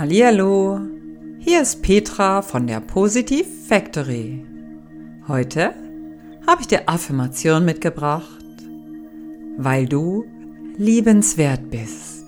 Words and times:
Hallihallo, 0.00 0.80
hier 1.40 1.60
ist 1.60 1.82
Petra 1.82 2.40
von 2.40 2.66
der 2.66 2.80
Positiv 2.80 3.46
Factory. 3.68 4.42
Heute 5.28 5.74
habe 6.46 6.62
ich 6.62 6.68
dir 6.68 6.88
Affirmation 6.88 7.66
mitgebracht, 7.66 8.42
weil 9.58 9.84
du 9.84 10.24
liebenswert 10.78 11.70
bist. 11.70 12.24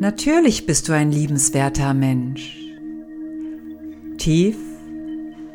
Natürlich 0.00 0.66
bist 0.66 0.88
du 0.88 0.94
ein 0.94 1.12
liebenswerter 1.12 1.94
Mensch. 1.94 2.58
Tief 4.18 4.56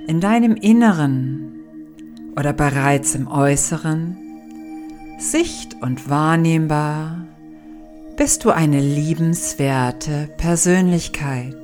in 0.08 0.22
deinem 0.22 0.56
Inneren 0.56 1.66
oder 2.38 2.54
bereits 2.54 3.14
im 3.14 3.28
Äußeren, 3.28 4.16
sicht- 5.20 5.76
und 5.82 6.10
wahrnehmbar, 6.10 7.28
bist 8.18 8.46
du 8.46 8.52
eine 8.52 8.80
liebenswerte 8.80 10.30
Persönlichkeit. 10.38 11.56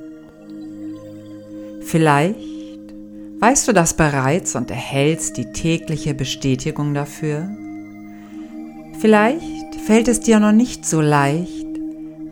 Vielleicht 1.80 2.38
weißt 3.40 3.68
du 3.68 3.72
das 3.72 3.94
bereits 3.94 4.54
und 4.54 4.70
erhältst 4.70 5.36
die 5.38 5.52
tägliche 5.52 6.14
Bestätigung 6.14 6.92
dafür. 6.94 7.48
Vielleicht 8.98 9.74
fällt 9.86 10.08
es 10.08 10.20
dir 10.20 10.40
noch 10.40 10.52
nicht 10.52 10.84
so 10.84 11.00
leicht, 11.00 11.66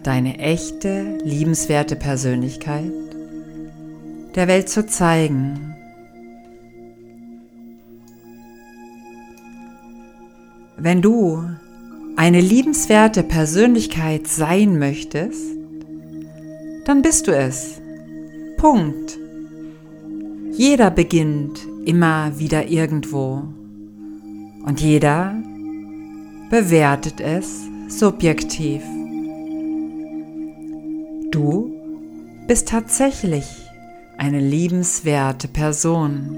deine 0.02 0.38
echte, 0.38 1.18
liebenswerte 1.24 1.96
Persönlichkeit 1.96 2.92
der 4.34 4.46
Welt 4.48 4.68
zu 4.68 4.86
zeigen. 4.86 5.74
Wenn 10.76 11.02
du 11.02 11.44
eine 12.20 12.42
liebenswerte 12.42 13.22
Persönlichkeit 13.22 14.26
sein 14.26 14.78
möchtest, 14.78 15.56
dann 16.84 17.00
bist 17.00 17.26
du 17.26 17.34
es. 17.34 17.80
Punkt. 18.58 19.18
Jeder 20.52 20.90
beginnt 20.90 21.66
immer 21.86 22.38
wieder 22.38 22.68
irgendwo 22.68 23.44
und 24.66 24.82
jeder 24.82 25.34
bewertet 26.50 27.22
es 27.22 27.62
subjektiv. 27.88 28.82
Du 31.30 31.74
bist 32.46 32.68
tatsächlich 32.68 33.46
eine 34.18 34.40
liebenswerte 34.40 35.48
Person, 35.48 36.36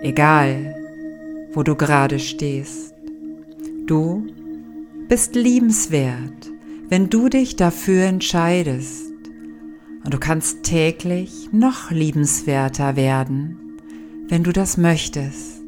egal 0.00 0.74
wo 1.52 1.62
du 1.62 1.74
gerade 1.74 2.18
stehst. 2.18 2.94
Du 3.86 4.24
bist 5.10 5.34
liebenswert, 5.34 6.52
wenn 6.88 7.10
du 7.10 7.28
dich 7.28 7.56
dafür 7.56 8.04
entscheidest. 8.04 9.12
Und 10.04 10.14
du 10.14 10.18
kannst 10.18 10.62
täglich 10.62 11.48
noch 11.50 11.90
liebenswerter 11.90 12.94
werden, 12.94 13.58
wenn 14.28 14.44
du 14.44 14.52
das 14.52 14.76
möchtest. 14.76 15.62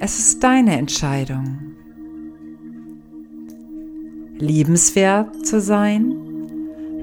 Es 0.00 0.18
ist 0.18 0.42
deine 0.42 0.78
Entscheidung. 0.78 1.58
Liebenswert 4.38 5.44
zu 5.44 5.60
sein 5.60 6.16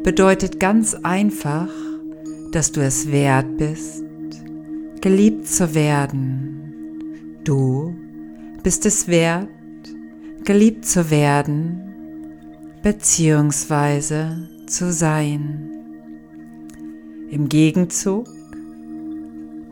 bedeutet 0.01 0.59
ganz 0.59 0.95
einfach, 0.95 1.69
dass 2.51 2.71
du 2.71 2.81
es 2.81 3.11
wert 3.11 3.57
bist, 3.57 4.03
geliebt 5.01 5.47
zu 5.47 5.75
werden. 5.75 7.37
Du 7.43 7.93
bist 8.63 8.87
es 8.87 9.07
wert, 9.07 9.49
geliebt 10.49 10.83
zu 10.83 11.11
werden 11.11 11.93
beziehungsweise 12.81 14.49
zu 14.65 14.91
sein. 14.91 15.69
Im 17.29 17.49
Gegenzug 17.49 18.27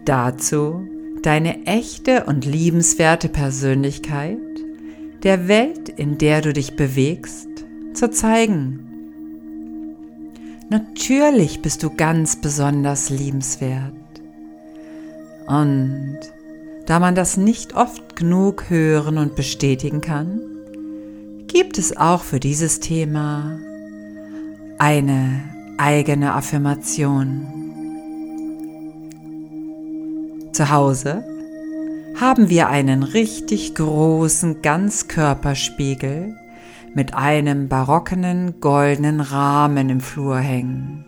dazu 0.06 0.88
deine 1.24 1.66
echte 1.66 2.26
und 2.26 2.46
liebenswerte 2.46 3.28
Persönlichkeit 3.28 4.38
der 5.24 5.48
Welt, 5.48 5.90
in 5.90 6.20
der 6.20 6.42
du 6.42 6.54
dich 6.54 6.76
bewegst, 6.76 7.50
zu 7.94 8.12
zeigen. 8.12 8.80
Natürlich 10.70 11.64
bist 11.64 11.82
du 11.82 11.90
ganz 11.90 12.36
besonders 12.36 13.10
liebenswert. 13.10 13.96
Und 15.48 16.20
da 16.86 17.00
man 17.00 17.16
das 17.16 17.36
nicht 17.36 17.76
oft 17.76 18.16
genug 18.16 18.70
hören 18.70 19.18
und 19.18 19.36
bestätigen 19.36 20.02
kann, 20.02 20.54
gibt 21.48 21.78
es 21.78 21.96
auch 21.96 22.24
für 22.24 22.40
dieses 22.40 22.80
Thema 22.80 23.60
eine 24.78 25.44
eigene 25.78 26.34
Affirmation. 26.34 27.48
Zu 30.52 30.70
Hause 30.70 31.24
haben 32.20 32.50
wir 32.50 32.68
einen 32.68 33.04
richtig 33.04 33.76
großen 33.76 34.62
Ganzkörperspiegel 34.62 36.36
mit 36.96 37.14
einem 37.14 37.68
barockenen 37.68 38.60
goldenen 38.60 39.22
Rahmen 39.22 39.90
im 39.90 40.00
Flur 40.02 40.40
hängen. 40.40 41.06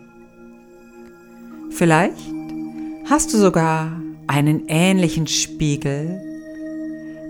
Vielleicht 1.70 2.14
hast 3.08 3.32
du 3.34 3.38
sogar 3.38 4.00
einen 4.28 4.68
ähnlichen 4.68 5.26
Spiegel 5.26 6.20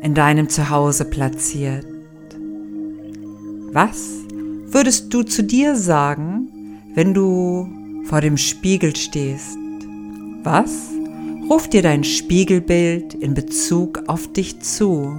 in 0.03 0.15
deinem 0.15 0.49
Zuhause 0.51 1.07
platziert. 1.07 1.90
Was 3.73 4.25
würdest 4.67 5.15
du 5.15 5.23
zu 5.23 5.45
dir 5.45 5.77
sagen, 5.77 6.81
wenn 6.95 7.15
du 7.15 7.69
vor 8.05 8.21
dem 8.21 8.37
Spiegel 8.37 8.97
stehst? 8.97 9.57
Was 10.43 10.91
ruft 11.49 11.73
dir 11.73 11.83
dein 11.83 12.03
Spiegelbild 12.03 13.15
in 13.15 13.35
Bezug 13.35 14.03
auf 14.09 14.33
dich 14.33 14.59
zu? 14.59 15.17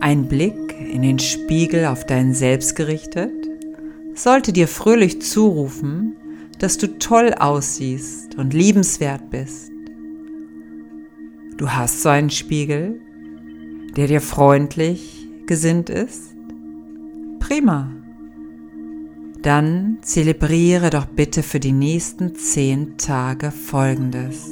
Ein 0.00 0.26
Blick 0.26 0.74
in 0.92 1.02
den 1.02 1.20
Spiegel 1.20 1.86
auf 1.86 2.06
dein 2.06 2.34
Selbst 2.34 2.74
gerichtet 2.74 3.30
sollte 4.14 4.52
dir 4.52 4.66
fröhlich 4.66 5.22
zurufen, 5.22 6.16
dass 6.58 6.76
du 6.76 6.98
toll 6.98 7.34
aussiehst 7.38 8.34
und 8.34 8.52
liebenswert 8.52 9.30
bist. 9.30 9.70
Du 11.56 11.70
hast 11.70 12.02
so 12.02 12.08
einen 12.08 12.30
Spiegel, 12.30 13.00
der 13.96 14.06
dir 14.06 14.20
freundlich 14.20 15.26
gesinnt 15.46 15.90
ist? 15.90 16.34
Prima. 17.40 17.90
Dann 19.42 19.98
zelebriere 20.02 20.90
doch 20.90 21.06
bitte 21.06 21.42
für 21.42 21.60
die 21.60 21.72
nächsten 21.72 22.34
zehn 22.34 22.98
Tage 22.98 23.50
Folgendes. 23.50 24.48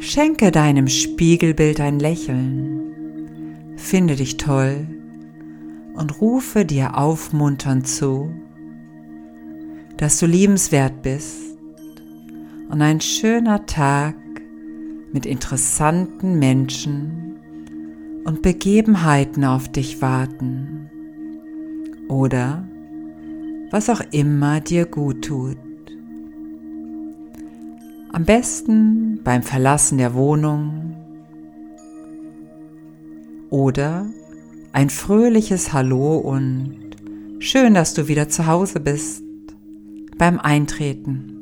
Schenke 0.00 0.50
deinem 0.50 0.88
Spiegelbild 0.88 1.80
ein 1.80 1.98
Lächeln, 1.98 3.74
finde 3.76 4.16
dich 4.16 4.36
toll 4.36 4.86
und 5.94 6.20
rufe 6.20 6.64
dir 6.64 6.96
aufmunternd 6.96 7.86
zu, 7.86 8.30
dass 9.96 10.18
du 10.18 10.26
liebenswert 10.26 11.02
bist 11.02 11.58
und 12.68 12.82
ein 12.82 13.00
schöner 13.00 13.66
Tag 13.66 14.14
mit 15.16 15.24
interessanten 15.24 16.38
Menschen 16.38 18.20
und 18.26 18.42
Begebenheiten 18.42 19.46
auf 19.46 19.66
dich 19.66 20.02
warten 20.02 20.90
oder 22.06 22.68
was 23.70 23.88
auch 23.88 24.02
immer 24.10 24.60
dir 24.60 24.84
gut 24.84 25.24
tut. 25.24 25.56
Am 28.12 28.26
besten 28.26 29.22
beim 29.24 29.42
Verlassen 29.42 29.96
der 29.96 30.12
Wohnung 30.12 30.94
oder 33.48 34.04
ein 34.74 34.90
fröhliches 34.90 35.72
Hallo 35.72 36.18
und 36.18 36.76
schön, 37.38 37.72
dass 37.72 37.94
du 37.94 38.06
wieder 38.06 38.28
zu 38.28 38.46
Hause 38.46 38.80
bist 38.80 39.22
beim 40.18 40.38
Eintreten. 40.38 41.35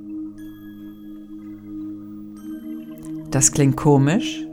Das 3.34 3.50
klingt 3.50 3.76
komisch, 3.76 4.46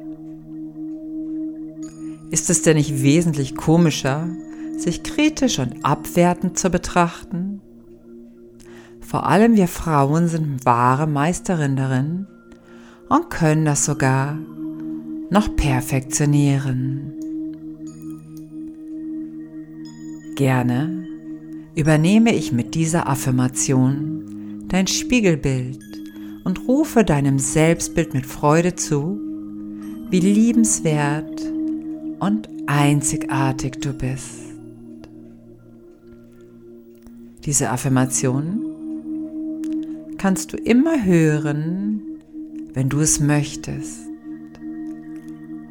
ist 2.31 2.49
es 2.49 2.63
denn 2.63 2.77
nicht 2.77 3.03
wesentlich 3.03 3.55
komischer, 3.55 4.27
sich 4.75 5.03
kritisch 5.03 5.59
und 5.59 5.85
abwertend 5.85 6.57
zu 6.57 6.71
betrachten? 6.71 7.61
Vor 8.99 9.27
allem 9.27 9.55
wir 9.55 9.67
Frauen 9.67 10.27
sind 10.27 10.65
wahre 10.65 11.05
Meisterin 11.05 11.75
darin 11.75 12.25
und 13.07 13.29
können 13.29 13.65
das 13.65 13.85
sogar 13.85 14.39
noch 15.29 15.55
perfektionieren. 15.55 17.13
Gerne 20.35 21.05
übernehme 21.75 22.33
ich 22.33 22.51
mit 22.51 22.73
dieser 22.73 23.07
Affirmation 23.07 24.65
dein 24.69 24.87
Spiegelbild 24.87 25.90
und 26.43 26.67
rufe 26.67 27.03
deinem 27.03 27.39
Selbstbild 27.39 28.13
mit 28.13 28.25
Freude 28.25 28.75
zu, 28.75 29.19
wie 30.09 30.19
liebenswert 30.19 31.41
und 32.19 32.49
einzigartig 32.67 33.79
du 33.81 33.93
bist. 33.93 34.39
Diese 37.45 37.71
Affirmation 37.71 38.65
kannst 40.17 40.53
du 40.53 40.57
immer 40.57 41.03
hören, 41.03 42.01
wenn 42.73 42.89
du 42.89 42.99
es 42.99 43.19
möchtest. 43.19 44.01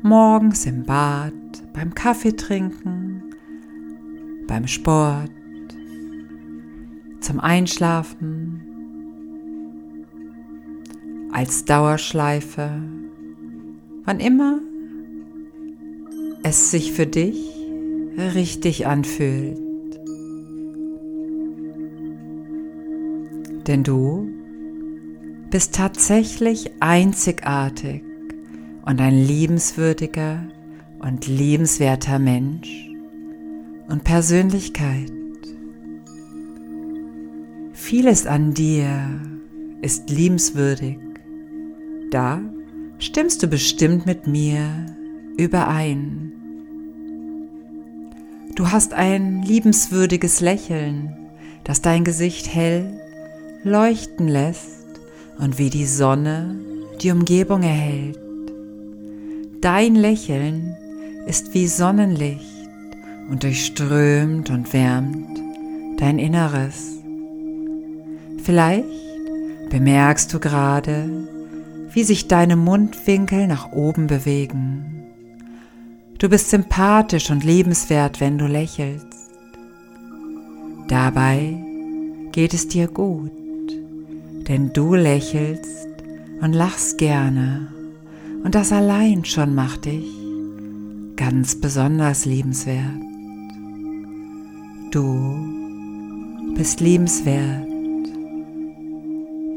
Morgens 0.02 0.66
im 0.66 0.82
Bad, 0.82 1.32
beim 1.72 1.94
Kaffee 1.94 2.34
trinken, 2.34 3.22
beim 4.48 4.66
Sport, 4.66 5.30
zum 7.20 7.38
Einschlafen, 7.38 8.49
als 11.32 11.64
Dauerschleife, 11.64 12.82
wann 14.04 14.20
immer 14.20 14.60
es 16.42 16.70
sich 16.70 16.92
für 16.92 17.06
dich 17.06 17.50
richtig 18.34 18.86
anfühlt. 18.86 19.58
Denn 23.66 23.84
du 23.84 24.28
bist 25.50 25.74
tatsächlich 25.74 26.70
einzigartig 26.80 28.02
und 28.84 29.00
ein 29.00 29.14
liebenswürdiger 29.14 30.44
und 31.00 31.26
liebenswerter 31.26 32.18
Mensch 32.18 32.88
und 33.88 34.04
Persönlichkeit. 34.04 35.12
Vieles 37.72 38.26
an 38.26 38.54
dir 38.54 39.20
ist 39.82 40.10
liebenswürdig. 40.10 41.09
Da 42.10 42.40
stimmst 42.98 43.42
du 43.42 43.46
bestimmt 43.46 44.04
mit 44.04 44.26
mir 44.26 44.86
überein. 45.36 46.32
Du 48.56 48.70
hast 48.70 48.92
ein 48.92 49.42
liebenswürdiges 49.42 50.40
Lächeln, 50.40 51.16
das 51.64 51.82
dein 51.82 52.04
Gesicht 52.04 52.52
hell 52.52 53.00
leuchten 53.62 54.26
lässt 54.26 55.00
und 55.38 55.58
wie 55.58 55.70
die 55.70 55.86
Sonne 55.86 56.58
die 57.00 57.10
Umgebung 57.10 57.62
erhält. 57.62 58.18
Dein 59.60 59.94
Lächeln 59.94 60.74
ist 61.26 61.54
wie 61.54 61.68
Sonnenlicht 61.68 62.68
und 63.30 63.44
durchströmt 63.44 64.50
und 64.50 64.72
wärmt 64.72 65.38
dein 65.98 66.18
Inneres. 66.18 66.98
Vielleicht 68.42 68.84
bemerkst 69.70 70.32
du 70.34 70.40
gerade, 70.40 71.28
wie 71.92 72.04
sich 72.04 72.28
deine 72.28 72.56
Mundwinkel 72.56 73.46
nach 73.46 73.72
oben 73.72 74.06
bewegen. 74.06 75.04
Du 76.18 76.28
bist 76.28 76.50
sympathisch 76.50 77.30
und 77.30 77.44
liebenswert, 77.44 78.20
wenn 78.20 78.38
du 78.38 78.46
lächelst. 78.46 79.06
Dabei 80.88 81.56
geht 82.32 82.54
es 82.54 82.68
dir 82.68 82.88
gut 82.88 83.30
denn 84.50 84.72
du 84.72 84.94
lächelst 84.94 85.86
und 86.40 86.52
lachst 86.52 86.98
gerne 86.98 87.68
und 88.42 88.56
das 88.56 88.72
allein 88.72 89.24
schon 89.24 89.54
macht 89.54 89.84
dich 89.84 90.12
ganz 91.14 91.60
besonders 91.60 92.24
liebenswert. 92.24 93.00
Du 94.90 96.52
bist 96.56 96.80
liebenswert, 96.80 97.68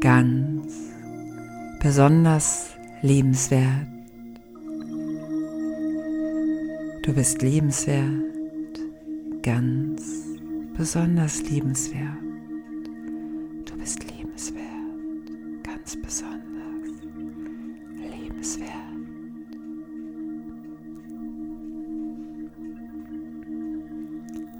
ganz 0.00 0.53
besonders 1.84 2.70
liebenswert. 3.02 3.86
Du 7.02 7.12
bist 7.12 7.42
liebenswert, 7.42 8.08
ganz 9.42 10.02
besonders 10.78 11.42
liebenswert. 11.42 12.22
Du 13.66 13.76
bist 13.76 14.02
liebenswert 14.02 14.64
ganz 15.62 15.94
besonders 16.00 17.02
lebenswert. 18.00 18.70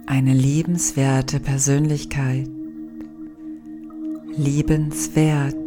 Eine 0.04 0.34
liebenswerte 0.34 1.40
Persönlichkeit, 1.40 2.50
liebenswert, 4.36 5.63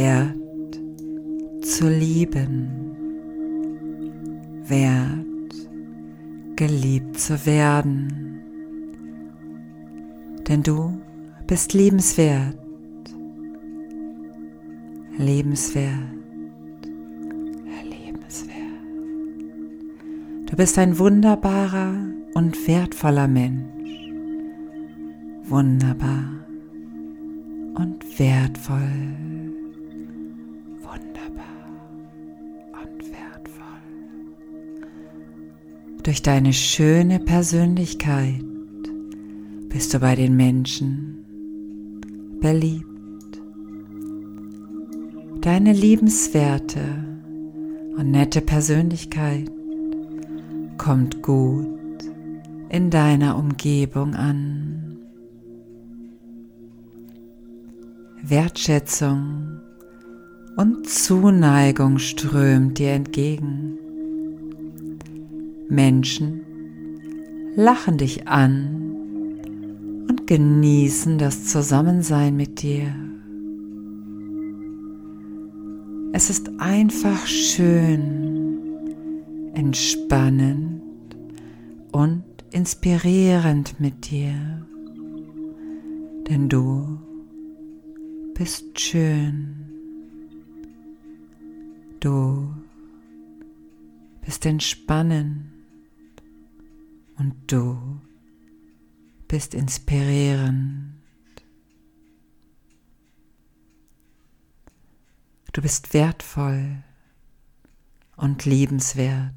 wert 0.00 0.80
zu 1.62 1.88
lieben, 1.88 2.68
wert 4.66 5.54
geliebt 6.56 7.18
zu 7.18 7.44
werden. 7.44 8.40
Denn 10.48 10.62
du 10.62 10.98
bist 11.46 11.74
liebenswert 11.74 12.56
lebenswert, 15.18 15.90
lebenswert. 17.84 18.56
Du 20.46 20.56
bist 20.56 20.78
ein 20.78 20.98
wunderbarer 20.98 21.92
und 22.34 22.66
wertvoller 22.66 23.28
Mensch. 23.28 23.68
Wunderbar 25.44 26.24
und 27.74 28.18
wertvoll. 28.18 29.49
Durch 36.10 36.22
deine 36.22 36.52
schöne 36.52 37.20
Persönlichkeit 37.20 38.42
bist 39.68 39.94
du 39.94 40.00
bei 40.00 40.16
den 40.16 40.34
Menschen 40.34 41.24
beliebt. 42.40 43.40
Deine 45.40 45.72
liebenswerte 45.72 46.80
und 47.96 48.10
nette 48.10 48.40
Persönlichkeit 48.40 49.52
kommt 50.78 51.22
gut 51.22 52.02
in 52.70 52.90
deiner 52.90 53.38
Umgebung 53.38 54.16
an. 54.16 54.96
Wertschätzung 58.20 59.60
und 60.56 60.88
Zuneigung 60.88 61.98
strömt 62.00 62.80
dir 62.80 62.94
entgegen. 62.94 63.78
Menschen 65.70 66.40
lachen 67.54 67.96
dich 67.96 68.26
an 68.26 70.06
und 70.08 70.26
genießen 70.26 71.16
das 71.18 71.46
Zusammensein 71.46 72.36
mit 72.36 72.62
dir. 72.62 72.92
Es 76.12 76.28
ist 76.28 76.50
einfach 76.58 77.24
schön, 77.26 78.66
entspannend 79.54 80.82
und 81.92 82.24
inspirierend 82.50 83.78
mit 83.78 84.10
dir, 84.10 84.66
denn 86.28 86.48
du 86.48 86.98
bist 88.34 88.80
schön. 88.80 89.56
Du 92.00 92.48
bist 94.22 94.46
entspannend 94.46 95.49
und 97.20 97.34
du 97.52 98.00
bist 99.28 99.54
inspirierend. 99.54 100.94
Du 105.52 105.60
bist 105.60 105.92
wertvoll 105.92 106.78
und 108.16 108.46
liebenswert. 108.46 109.34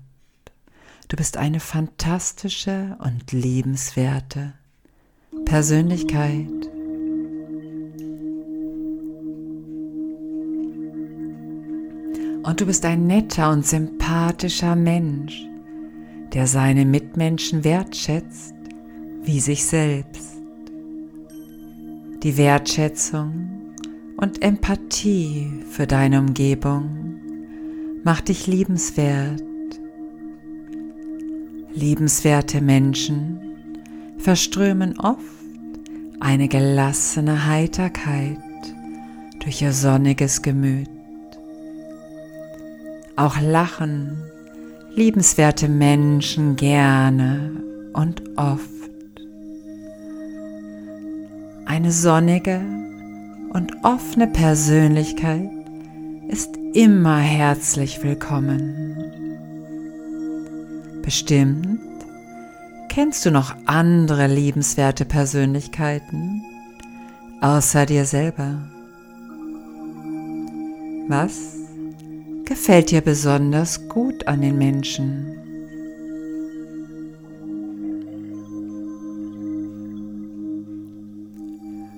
Du 1.09 1.17
bist 1.17 1.35
eine 1.35 1.59
fantastische 1.59 2.97
und 2.99 3.33
liebenswerte 3.33 4.53
Persönlichkeit. 5.43 6.47
Und 12.43 12.61
du 12.61 12.65
bist 12.65 12.85
ein 12.85 13.07
netter 13.07 13.51
und 13.51 13.65
sympathischer 13.65 14.75
Mensch, 14.75 15.47
der 16.33 16.47
seine 16.47 16.85
Mitmenschen 16.85 17.63
wertschätzt 17.63 18.55
wie 19.23 19.39
sich 19.39 19.65
selbst. 19.65 20.33
Die 22.23 22.37
Wertschätzung 22.37 23.73
und 24.17 24.41
Empathie 24.41 25.63
für 25.69 25.87
deine 25.87 26.19
Umgebung 26.19 27.19
macht 28.03 28.29
dich 28.29 28.47
liebenswert. 28.47 29.43
Liebenswerte 31.73 32.61
Menschen 32.61 33.39
verströmen 34.17 34.99
oft 34.99 35.19
eine 36.19 36.47
gelassene 36.47 37.45
Heiterkeit 37.47 38.37
durch 39.39 39.61
ihr 39.61 39.73
sonniges 39.73 40.41
Gemüt. 40.41 40.89
Auch 43.15 43.39
lachen 43.41 44.23
liebenswerte 44.95 45.67
Menschen 45.67 46.55
gerne 46.55 47.51
und 47.93 48.21
oft. 48.37 48.61
Eine 51.65 51.91
sonnige 51.91 52.61
und 53.53 53.71
offene 53.83 54.27
Persönlichkeit 54.27 55.49
ist 56.27 56.57
immer 56.73 57.17
herzlich 57.17 58.03
willkommen. 58.03 58.95
Bestimmt 61.01 61.79
kennst 62.89 63.25
du 63.25 63.31
noch 63.31 63.55
andere 63.65 64.27
liebenswerte 64.27 65.05
Persönlichkeiten 65.05 66.43
außer 67.41 67.87
dir 67.87 68.05
selber. 68.05 68.69
Was 71.07 71.62
gefällt 72.45 72.91
dir 72.91 73.01
besonders 73.01 73.87
gut 73.89 74.27
an 74.27 74.41
den 74.41 74.57
Menschen? 74.57 75.37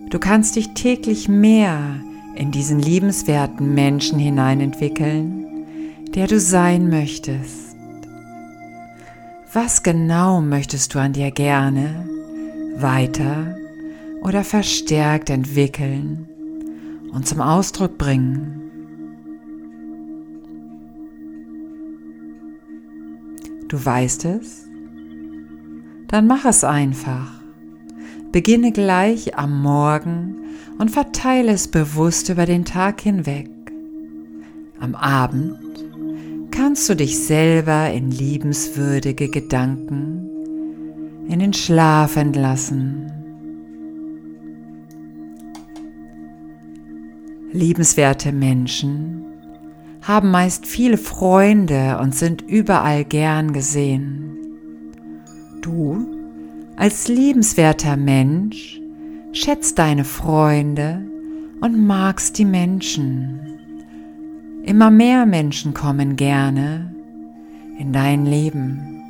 Du 0.09 0.19
kannst 0.19 0.55
dich 0.55 0.73
täglich 0.73 1.27
mehr 1.27 2.01
in 2.35 2.51
diesen 2.51 2.79
liebenswerten 2.79 3.73
Menschen 3.73 4.19
hineinentwickeln, 4.19 5.45
der 6.13 6.27
du 6.27 6.39
sein 6.39 6.89
möchtest. 6.89 7.75
Was 9.51 9.83
genau 9.83 10.41
möchtest 10.41 10.93
du 10.93 10.99
an 10.99 11.13
dir 11.13 11.31
gerne 11.31 12.07
weiter 12.77 13.57
oder 14.21 14.43
verstärkt 14.43 15.29
entwickeln 15.29 16.27
und 17.11 17.27
zum 17.27 17.41
Ausdruck 17.41 17.97
bringen? 17.97 18.64
Du 23.67 23.83
weißt 23.83 24.25
es? 24.25 24.65
Dann 26.07 26.27
mach 26.27 26.45
es 26.45 26.63
einfach. 26.63 27.31
Beginne 28.31 28.71
gleich 28.71 29.37
am 29.37 29.61
Morgen 29.61 30.35
und 30.77 30.91
verteile 30.91 31.51
es 31.51 31.67
bewusst 31.67 32.29
über 32.29 32.45
den 32.45 32.65
Tag 32.65 33.01
hinweg. 33.01 33.49
Am 34.79 34.93
Abend 34.93 35.57
kannst 36.51 36.87
du 36.89 36.95
dich 36.95 37.17
selber 37.17 37.91
in 37.91 38.11
liebenswürdige 38.11 39.29
Gedanken 39.29 40.29
in 41.27 41.39
den 41.39 41.53
Schlaf 41.53 42.17
entlassen. 42.17 43.11
Liebenswerte 47.51 48.31
Menschen 48.31 49.24
haben 50.05 50.29
meist 50.29 50.67
viele 50.67 50.97
Freunde 50.97 51.97
und 51.99 52.13
sind 52.13 52.43
überall 52.43 53.03
gern 53.03 53.53
gesehen. 53.53 54.37
Du, 55.61 56.05
als 56.75 57.07
liebenswerter 57.07 57.97
Mensch, 57.97 58.79
schätzt 59.31 59.79
deine 59.79 60.05
Freunde 60.05 61.01
und 61.59 61.87
magst 61.87 62.37
die 62.37 62.45
Menschen. 62.45 63.39
Immer 64.63 64.91
mehr 64.91 65.25
Menschen 65.25 65.73
kommen 65.73 66.15
gerne 66.15 66.93
in 67.79 67.91
dein 67.91 68.27
Leben. 68.27 69.01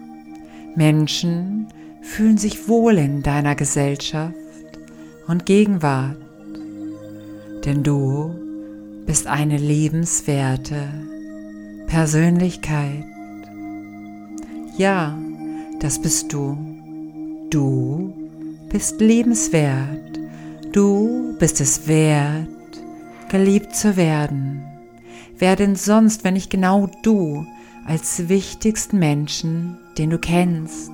Menschen 0.76 1.68
fühlen 2.02 2.38
sich 2.38 2.70
wohl 2.70 2.98
in 2.98 3.22
deiner 3.22 3.56
Gesellschaft 3.56 4.34
und 5.28 5.46
Gegenwart, 5.46 6.18
denn 7.66 7.84
du 7.84 8.45
bist 9.06 9.28
eine 9.28 9.58
liebenswerte 9.58 10.90
Persönlichkeit. 11.88 13.06
Ja, 14.78 15.18
das 15.80 16.02
bist 16.02 16.34
du. 16.34 16.58
Du 17.50 18.14
bist 18.70 19.00
liebenswert. 19.00 20.20
Du 20.72 21.36
bist 21.40 21.62
es 21.62 21.88
wert, 21.88 22.48
geliebt 23.30 23.76
zu 23.76 23.96
werden. 23.96 24.64
Wer 25.38 25.56
denn 25.56 25.76
sonst, 25.76 26.24
wenn 26.24 26.34
nicht 26.34 26.50
genau 26.50 26.90
du, 27.04 27.46
als 27.86 28.28
wichtigsten 28.28 29.00
Menschen, 29.00 29.78
den 29.98 30.10
du 30.10 30.18
kennst? 30.18 30.90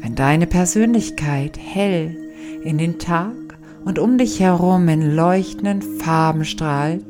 Wenn 0.00 0.14
deine 0.14 0.46
Persönlichkeit 0.46 1.58
hell 1.58 2.16
in 2.62 2.78
den 2.78 2.98
Tag 2.98 3.34
und 3.84 3.98
um 3.98 4.18
dich 4.18 4.40
herum 4.40 4.88
in 4.88 5.14
leuchtenden 5.14 5.82
Farben 5.82 6.44
strahlt, 6.44 7.04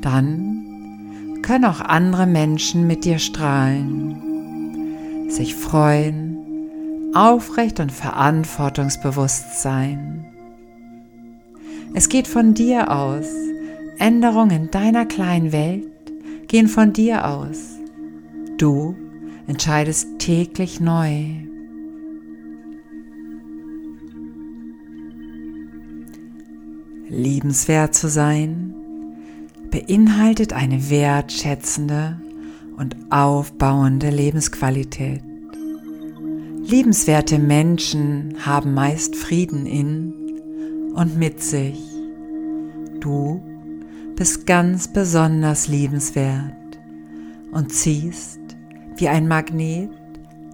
dann 0.00 1.40
können 1.42 1.64
auch 1.64 1.80
andere 1.80 2.26
Menschen 2.26 2.86
mit 2.86 3.04
dir 3.04 3.18
strahlen, 3.18 4.16
sich 5.28 5.54
freuen, 5.54 7.10
aufrecht 7.14 7.80
und 7.80 7.92
verantwortungsbewusst 7.92 9.62
sein. 9.62 10.26
Es 11.94 12.08
geht 12.08 12.28
von 12.28 12.54
dir 12.54 12.90
aus. 12.92 13.26
Änderungen 13.98 14.50
in 14.50 14.70
deiner 14.70 15.06
kleinen 15.06 15.50
Welt 15.52 15.90
gehen 16.46 16.68
von 16.68 16.92
dir 16.92 17.26
aus. 17.26 17.78
Du 18.58 18.94
entscheidest 19.46 20.18
täglich 20.18 20.80
neu. 20.80 21.47
Liebenswert 27.18 27.94
zu 27.94 28.08
sein 28.08 28.74
beinhaltet 29.70 30.52
eine 30.52 30.88
wertschätzende 30.88 32.18
und 32.76 32.96
aufbauende 33.10 34.08
Lebensqualität. 34.08 35.22
Liebenswerte 36.64 37.38
Menschen 37.38 38.34
haben 38.46 38.72
meist 38.72 39.16
Frieden 39.16 39.66
in 39.66 40.92
und 40.94 41.18
mit 41.18 41.42
sich. 41.42 41.80
Du 43.00 43.42
bist 44.16 44.46
ganz 44.46 44.88
besonders 44.88 45.68
liebenswert 45.68 46.54
und 47.50 47.72
ziehst 47.72 48.40
wie 48.96 49.08
ein 49.08 49.28
Magnet 49.28 49.90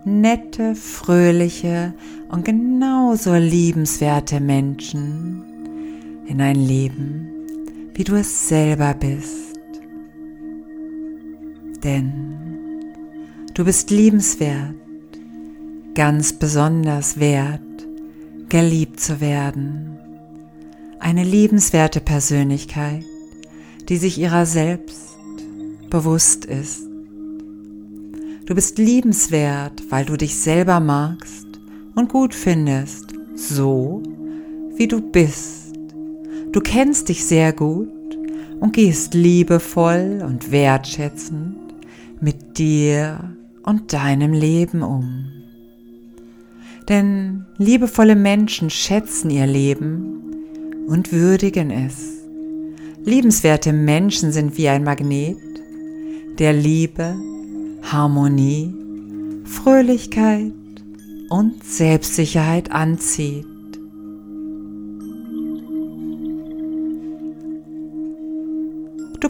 nette, 0.04 0.74
fröhliche 0.74 1.94
und 2.30 2.44
genauso 2.44 3.34
liebenswerte 3.34 4.40
Menschen 4.40 5.53
in 6.26 6.40
ein 6.40 6.56
Leben, 6.56 7.28
wie 7.94 8.04
du 8.04 8.14
es 8.14 8.48
selber 8.48 8.94
bist. 8.94 9.58
Denn 11.82 12.92
du 13.52 13.64
bist 13.64 13.90
liebenswert, 13.90 14.74
ganz 15.94 16.32
besonders 16.32 17.18
wert, 17.20 17.60
geliebt 18.48 19.00
zu 19.00 19.20
werden. 19.20 19.98
Eine 20.98 21.24
liebenswerte 21.24 22.00
Persönlichkeit, 22.00 23.04
die 23.88 23.98
sich 23.98 24.18
ihrer 24.18 24.46
selbst 24.46 25.18
bewusst 25.90 26.44
ist. 26.44 26.82
Du 28.46 28.54
bist 28.54 28.78
liebenswert, 28.78 29.84
weil 29.90 30.04
du 30.04 30.16
dich 30.16 30.36
selber 30.36 30.80
magst 30.80 31.46
und 31.94 32.08
gut 32.08 32.34
findest, 32.34 33.14
so 33.34 34.02
wie 34.76 34.88
du 34.88 35.00
bist. 35.00 35.63
Du 36.54 36.60
kennst 36.60 37.08
dich 37.08 37.24
sehr 37.24 37.52
gut 37.52 37.88
und 38.60 38.74
gehst 38.74 39.12
liebevoll 39.12 40.22
und 40.24 40.52
wertschätzend 40.52 41.56
mit 42.20 42.58
dir 42.58 43.36
und 43.64 43.92
deinem 43.92 44.32
Leben 44.32 44.84
um. 44.84 45.32
Denn 46.88 47.44
liebevolle 47.58 48.14
Menschen 48.14 48.70
schätzen 48.70 49.30
ihr 49.30 49.48
Leben 49.48 50.86
und 50.86 51.10
würdigen 51.10 51.72
es. 51.72 52.22
Liebenswerte 53.04 53.72
Menschen 53.72 54.30
sind 54.30 54.56
wie 54.56 54.68
ein 54.68 54.84
Magnet, 54.84 55.38
der 56.38 56.52
Liebe, 56.52 57.16
Harmonie, 57.82 58.72
Fröhlichkeit 59.44 60.52
und 61.30 61.64
Selbstsicherheit 61.64 62.70
anzieht. 62.70 63.53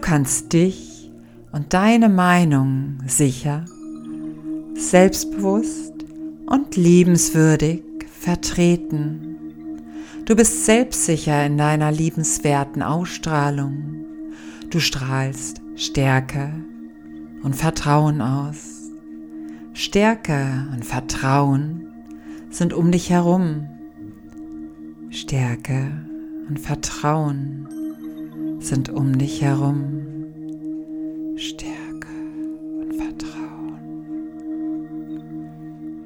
Kannst 0.05 0.53
dich 0.53 1.11
und 1.51 1.73
deine 1.73 2.11
Meinung 2.11 2.99
sicher, 3.07 3.65
selbstbewusst 4.75 5.95
und 6.45 6.77
liebenswürdig 6.77 7.83
vertreten. 8.21 9.39
Du 10.27 10.37
bist 10.37 10.67
selbstsicher 10.67 11.47
in 11.47 11.57
deiner 11.57 11.91
liebenswerten 11.91 12.83
Ausstrahlung. 12.83 14.05
Du 14.69 14.79
strahlst 14.79 15.63
Stärke 15.75 16.53
und 17.43 17.57
Vertrauen 17.57 18.21
aus. 18.21 18.91
Stärke 19.73 20.69
und 20.75 20.85
Vertrauen 20.85 21.89
sind 22.51 22.75
um 22.75 22.93
dich 22.93 23.09
herum. 23.09 23.71
Stärke 25.09 25.91
und 26.51 26.61
Vertrauen 26.61 27.69
sind 28.65 28.89
um 28.89 29.19
dich 29.19 29.43
herum. 29.43 29.85
Stärke 31.37 32.09
und 32.81 32.95
Vertrauen. 32.95 33.79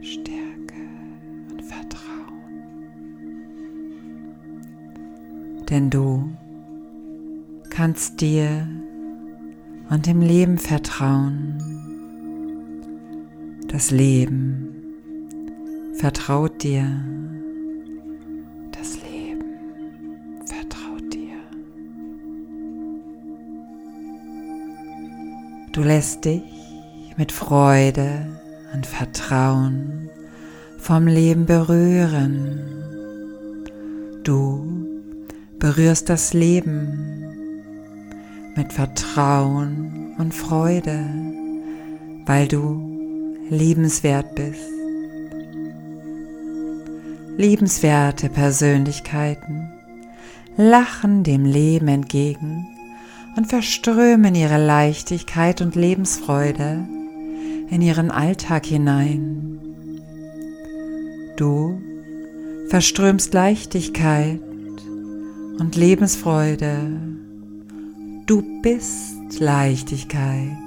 Stärke 0.02 0.82
und 1.52 1.62
Vertrauen. 1.62 2.42
Denn 5.70 5.88
du 5.88 6.30
kannst 7.70 8.20
dir 8.20 8.66
und 9.90 10.06
dem 10.06 10.20
Leben 10.20 10.58
vertrauen. 10.58 11.62
Das 13.68 13.92
Leben 13.92 14.74
vertraut 15.94 16.62
dir. 16.64 16.90
Du 25.78 25.84
lässt 25.84 26.24
dich 26.24 26.42
mit 27.16 27.30
Freude 27.30 28.26
und 28.74 28.84
Vertrauen 28.84 30.10
vom 30.76 31.06
Leben 31.06 31.46
berühren. 31.46 32.58
Du 34.24 34.66
berührst 35.60 36.08
das 36.08 36.34
Leben 36.34 37.62
mit 38.56 38.72
Vertrauen 38.72 40.16
und 40.18 40.34
Freude, 40.34 40.98
weil 42.26 42.48
du 42.48 43.38
liebenswert 43.48 44.34
bist. 44.34 44.72
Liebenswerte 47.36 48.28
Persönlichkeiten 48.30 49.70
lachen 50.56 51.22
dem 51.22 51.44
Leben 51.44 51.86
entgegen 51.86 52.66
und 53.36 53.46
verströmen 53.46 54.34
ihre 54.34 54.64
Leichtigkeit 54.64 55.60
und 55.60 55.74
Lebensfreude 55.74 56.86
in 57.70 57.82
ihren 57.82 58.10
Alltag 58.10 58.66
hinein. 58.66 59.58
Du 61.36 61.80
verströmst 62.68 63.32
Leichtigkeit 63.34 64.40
und 65.58 65.76
Lebensfreude 65.76 67.08
Du 68.28 68.42
bist 68.60 69.40
Leichtigkeit 69.40 70.58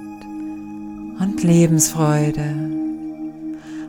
und 1.20 1.44
Lebensfreude 1.44 2.56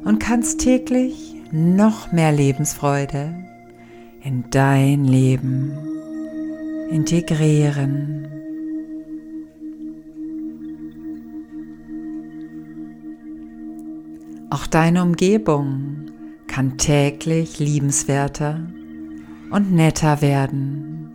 und 0.04 0.20
kannst 0.20 0.60
täglich 0.60 1.34
noch 1.52 2.12
mehr 2.12 2.32
Lebensfreude 2.32 3.34
in 4.24 4.44
dein 4.52 5.06
Leben 5.06 5.76
integrieren. 6.92 8.33
Auch 14.54 14.68
deine 14.68 15.02
Umgebung 15.02 16.12
kann 16.46 16.78
täglich 16.78 17.58
liebenswerter 17.58 18.68
und 19.50 19.72
netter 19.72 20.22
werden. 20.22 21.10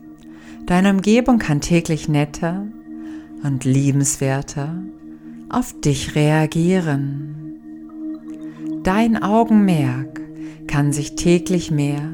Deine 0.67 0.91
Umgebung 0.91 1.39
kann 1.39 1.61
täglich 1.61 2.09
netter 2.09 2.67
und 3.45 3.65
liebenswerter 3.65 4.83
auf 5.51 5.73
dich 5.81 6.17
reagieren. 6.17 7.61
Dein 8.83 9.23
Augenmerk 9.23 10.21
kann 10.67 10.93
sich 10.93 11.15
täglich 11.15 11.71
mehr 11.71 12.11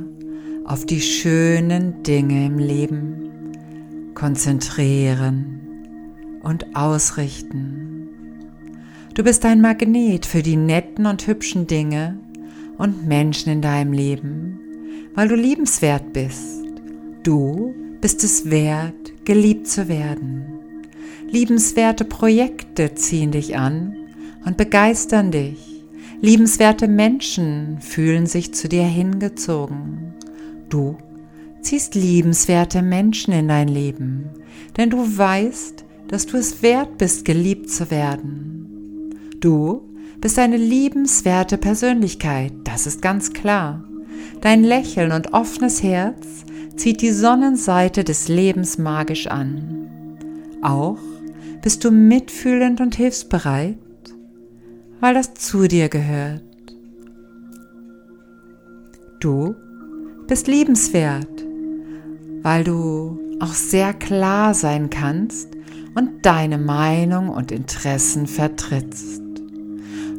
auf 0.66 0.84
die 0.84 1.00
schönen 1.00 2.02
Dinge 2.02 2.44
im 2.44 2.58
Leben 2.58 4.12
konzentrieren 4.14 5.62
und 6.42 6.76
ausrichten. 6.76 7.83
Du 9.14 9.22
bist 9.22 9.44
ein 9.44 9.60
Magnet 9.60 10.26
für 10.26 10.42
die 10.42 10.56
netten 10.56 11.06
und 11.06 11.28
hübschen 11.28 11.68
Dinge 11.68 12.18
und 12.78 13.06
Menschen 13.06 13.52
in 13.52 13.62
deinem 13.62 13.92
Leben, 13.92 14.58
weil 15.14 15.28
du 15.28 15.36
liebenswert 15.36 16.12
bist. 16.12 16.64
Du 17.22 17.72
bist 18.00 18.24
es 18.24 18.50
wert, 18.50 19.24
geliebt 19.24 19.68
zu 19.68 19.86
werden. 19.86 20.46
Liebenswerte 21.30 22.04
Projekte 22.04 22.96
ziehen 22.96 23.30
dich 23.30 23.56
an 23.56 23.94
und 24.44 24.56
begeistern 24.56 25.30
dich. 25.30 25.84
Liebenswerte 26.20 26.88
Menschen 26.88 27.78
fühlen 27.80 28.26
sich 28.26 28.52
zu 28.52 28.68
dir 28.68 28.82
hingezogen. 28.82 30.14
Du 30.68 30.98
ziehst 31.60 31.94
liebenswerte 31.94 32.82
Menschen 32.82 33.32
in 33.32 33.46
dein 33.46 33.68
Leben, 33.68 34.30
denn 34.76 34.90
du 34.90 35.16
weißt, 35.16 35.84
dass 36.08 36.26
du 36.26 36.36
es 36.36 36.62
wert 36.62 36.98
bist, 36.98 37.24
geliebt 37.24 37.70
zu 37.70 37.92
werden. 37.92 38.63
Du 39.44 39.82
bist 40.22 40.38
eine 40.38 40.56
liebenswerte 40.56 41.58
Persönlichkeit, 41.58 42.54
das 42.64 42.86
ist 42.86 43.02
ganz 43.02 43.34
klar. 43.34 43.84
Dein 44.40 44.64
Lächeln 44.64 45.12
und 45.12 45.34
offenes 45.34 45.82
Herz 45.82 46.46
zieht 46.76 47.02
die 47.02 47.10
Sonnenseite 47.10 48.04
des 48.04 48.28
Lebens 48.28 48.78
magisch 48.78 49.26
an. 49.26 49.86
Auch 50.62 50.96
bist 51.60 51.84
du 51.84 51.90
mitfühlend 51.90 52.80
und 52.80 52.94
hilfsbereit, 52.94 53.76
weil 55.00 55.12
das 55.12 55.34
zu 55.34 55.68
dir 55.68 55.90
gehört. 55.90 56.40
Du 59.20 59.54
bist 60.26 60.46
liebenswert, 60.46 61.44
weil 62.40 62.64
du 62.64 63.18
auch 63.40 63.52
sehr 63.52 63.92
klar 63.92 64.54
sein 64.54 64.88
kannst 64.88 65.50
und 65.94 66.24
deine 66.24 66.56
Meinung 66.56 67.28
und 67.28 67.52
Interessen 67.52 68.26
vertrittst. 68.26 69.23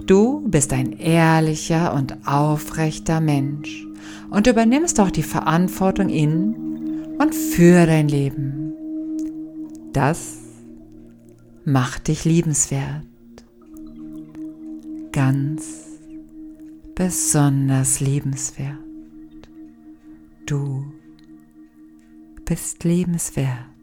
Du 0.05 0.47
bist 0.47 0.71
ein 0.71 0.93
ehrlicher 0.99 1.93
und 1.93 2.27
aufrechter 2.27 3.21
Mensch 3.21 3.87
und 4.29 4.45
übernimmst 4.45 4.99
auch 4.99 5.09
die 5.09 5.23
Verantwortung 5.23 6.09
in 6.09 7.15
und 7.17 7.33
für 7.33 7.87
dein 7.87 8.07
Leben. 8.07 8.73
Das 9.93 10.37
macht 11.63 12.07
dich 12.07 12.23
liebenswert. 12.23 13.05
Ganz 15.11 15.87
besonders 16.93 17.99
liebenswert. 17.99 18.77
Du 20.45 20.85
bist 22.45 22.83
liebenswert. 22.83 23.74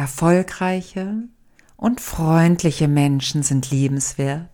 Erfolgreiche 0.00 1.24
und 1.76 2.00
freundliche 2.00 2.88
Menschen 2.88 3.42
sind 3.42 3.70
liebenswert 3.70 4.48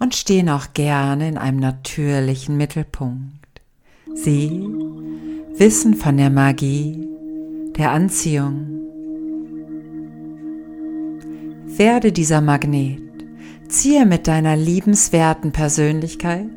und 0.00 0.16
stehen 0.16 0.48
auch 0.48 0.74
gerne 0.74 1.28
in 1.28 1.38
einem 1.38 1.60
natürlichen 1.60 2.56
Mittelpunkt. 2.56 3.62
Sie 4.16 4.50
wissen 5.56 5.94
von 5.94 6.16
der 6.16 6.30
Magie 6.30 7.08
der 7.76 7.92
Anziehung. 7.92 8.80
Werde 11.66 12.10
dieser 12.10 12.40
Magnet. 12.40 13.00
Ziehe 13.68 14.04
mit 14.04 14.26
deiner 14.26 14.56
liebenswerten 14.56 15.52
Persönlichkeit 15.52 16.50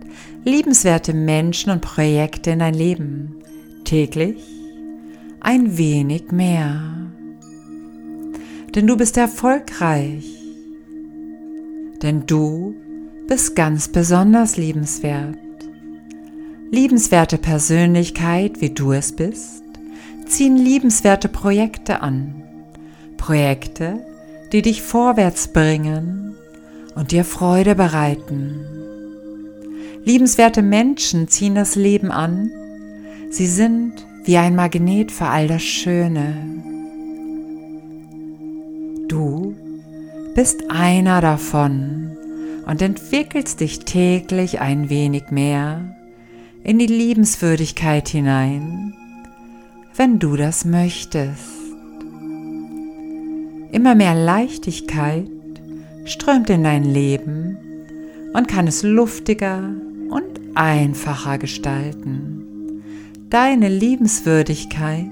liebenswerte 0.43 1.13
Menschen 1.13 1.69
und 1.69 1.81
Projekte 1.81 2.49
in 2.49 2.59
dein 2.59 2.73
Leben. 2.73 3.35
Täglich 3.83 4.43
ein 5.41 5.77
wenig 5.77 6.31
mehr 6.31 7.05
denn 8.75 8.87
du 8.87 8.97
bist 8.97 9.15
erfolgreich. 9.17 10.25
Denn 12.01 12.25
du 12.27 12.75
bist 13.27 13.55
ganz 13.55 13.87
besonders 13.87 14.57
liebenswert. 14.57 15.37
Liebenswerte 16.71 17.37
Persönlichkeit, 17.37 18.59
wie 18.59 18.71
du 18.71 18.91
es 18.91 19.13
bist, 19.13 19.63
ziehen 20.27 20.57
liebenswerte 20.57 21.29
Projekte 21.29 22.01
an. 22.01 22.43
Projekte, 23.17 24.05
die 24.51 24.61
dich 24.61 24.81
vorwärts 24.81 25.47
bringen 25.47 26.35
und 26.95 27.11
dir 27.11 27.23
Freude 27.23 27.75
bereiten. 27.75 28.59
Liebenswerte 30.03 30.61
Menschen 30.61 31.29
ziehen 31.29 31.55
das 31.55 31.75
Leben 31.75 32.11
an. 32.11 32.51
Sie 33.29 33.47
sind 33.47 33.93
wie 34.25 34.37
ein 34.37 34.55
Magnet 34.55 35.11
für 35.11 35.25
all 35.25 35.47
das 35.47 35.63
Schöne. 35.63 36.74
Du 39.07 39.55
bist 40.33 40.69
einer 40.69 41.21
davon 41.21 42.17
und 42.65 42.81
entwickelst 42.81 43.59
dich 43.59 43.79
täglich 43.79 44.59
ein 44.59 44.89
wenig 44.89 45.29
mehr 45.29 45.95
in 46.63 46.79
die 46.79 46.87
Liebenswürdigkeit 46.87 48.09
hinein, 48.09 48.93
wenn 49.95 50.17
du 50.17 50.35
das 50.35 50.65
möchtest. 50.65 51.51
Immer 53.71 53.93
mehr 53.93 54.15
Leichtigkeit 54.15 55.29
strömt 56.05 56.49
in 56.49 56.63
dein 56.63 56.83
Leben 56.83 57.57
und 58.33 58.47
kann 58.47 58.67
es 58.67 58.83
luftiger 58.83 59.69
und 60.09 60.39
einfacher 60.55 61.37
gestalten. 61.37 62.81
Deine 63.29 63.69
Liebenswürdigkeit 63.69 65.05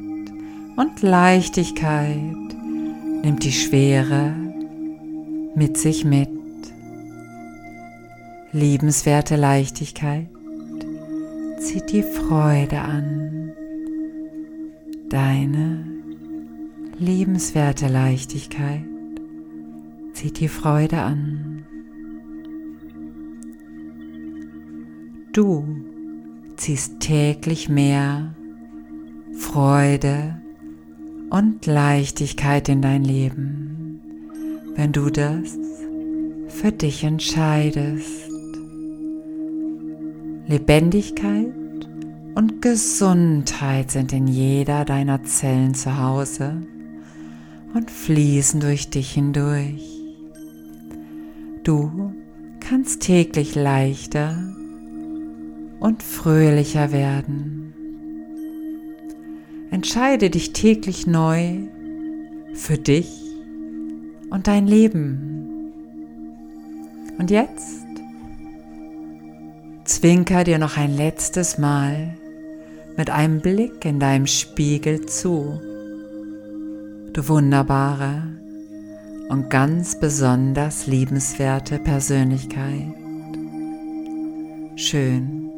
und 0.75 1.01
Leichtigkeit 1.01 2.42
nimmt 3.23 3.45
die 3.45 3.53
Schwere 3.53 4.35
mit 5.55 5.77
sich 5.77 6.03
mit. 6.03 6.29
Liebenswerte 8.51 9.37
Leichtigkeit 9.37 10.27
zieht 11.59 11.91
die 11.91 12.03
Freude 12.03 12.79
an. 12.79 13.53
Deine 15.09 15.85
liebenswerte 16.99 17.87
Leichtigkeit 17.87 18.83
zieht 20.11 20.39
die 20.41 20.49
Freude 20.49 20.99
an. 20.99 21.65
Du 25.31 25.65
ziehst 26.57 26.99
täglich 26.99 27.69
mehr 27.69 28.35
Freude 29.37 30.42
und 31.33 31.65
Leichtigkeit 31.65 32.69
in 32.69 32.83
dein 32.83 33.03
Leben, 33.03 33.99
wenn 34.75 34.91
du 34.91 35.09
das 35.09 35.57
für 36.47 36.71
dich 36.71 37.03
entscheidest. 37.03 38.29
Lebendigkeit 40.45 41.51
und 42.35 42.61
Gesundheit 42.61 43.89
sind 43.89 44.13
in 44.13 44.27
jeder 44.27 44.85
deiner 44.85 45.23
Zellen 45.23 45.73
zu 45.73 45.97
Hause 45.97 46.61
und 47.73 47.89
fließen 47.89 48.59
durch 48.59 48.91
dich 48.91 49.13
hindurch. 49.13 50.03
Du 51.63 52.13
kannst 52.59 53.01
täglich 53.01 53.55
leichter 53.55 54.37
und 55.79 56.03
fröhlicher 56.03 56.91
werden. 56.91 57.62
Entscheide 59.73 60.29
dich 60.29 60.53
täglich 60.53 61.07
neu 61.07 61.57
für 62.53 62.77
dich 62.77 63.09
und 64.29 64.47
dein 64.47 64.67
Leben. 64.67 65.73
Und 67.17 67.31
jetzt 67.31 67.81
zwinker 69.83 70.43
dir 70.43 70.59
noch 70.59 70.77
ein 70.77 70.95
letztes 70.95 71.57
Mal 71.57 72.15
mit 72.95 73.09
einem 73.09 73.41
Blick 73.41 73.83
in 73.83 73.99
deinem 73.99 74.27
Spiegel 74.27 75.07
zu. 75.07 75.59
Du 77.11 77.27
wunderbare, 77.27 78.33
und 79.29 79.49
ganz 79.49 79.99
besonders 79.99 80.85
liebenswerte 80.85 81.79
Persönlichkeit. 81.79 82.93
Schön, 84.75 85.49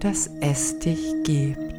dass 0.00 0.30
es 0.40 0.78
dich 0.78 1.14
gibt. 1.24 1.77